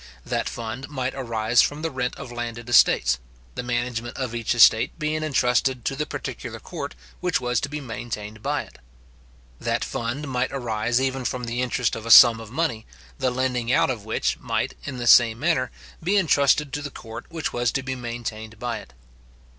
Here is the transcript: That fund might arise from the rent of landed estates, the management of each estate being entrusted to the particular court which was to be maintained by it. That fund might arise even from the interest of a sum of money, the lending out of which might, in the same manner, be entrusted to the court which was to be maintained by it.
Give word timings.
That 0.25 0.49
fund 0.49 0.89
might 0.89 1.13
arise 1.13 1.61
from 1.61 1.83
the 1.83 1.91
rent 1.91 2.15
of 2.15 2.31
landed 2.31 2.67
estates, 2.67 3.19
the 3.53 3.61
management 3.61 4.17
of 4.17 4.33
each 4.33 4.55
estate 4.55 4.97
being 4.97 5.21
entrusted 5.21 5.85
to 5.85 5.95
the 5.95 6.07
particular 6.07 6.59
court 6.59 6.95
which 7.19 7.39
was 7.39 7.61
to 7.61 7.69
be 7.69 7.79
maintained 7.81 8.41
by 8.41 8.63
it. 8.63 8.79
That 9.59 9.85
fund 9.85 10.27
might 10.27 10.51
arise 10.51 10.99
even 10.99 11.23
from 11.23 11.43
the 11.43 11.61
interest 11.61 11.95
of 11.95 12.07
a 12.07 12.09
sum 12.09 12.39
of 12.39 12.49
money, 12.49 12.87
the 13.19 13.29
lending 13.29 13.71
out 13.71 13.91
of 13.91 14.03
which 14.03 14.39
might, 14.39 14.75
in 14.85 14.97
the 14.97 15.05
same 15.05 15.37
manner, 15.37 15.69
be 16.01 16.17
entrusted 16.17 16.73
to 16.73 16.81
the 16.81 16.89
court 16.89 17.27
which 17.29 17.53
was 17.53 17.71
to 17.73 17.83
be 17.83 17.93
maintained 17.93 18.57
by 18.57 18.79
it. 18.79 18.93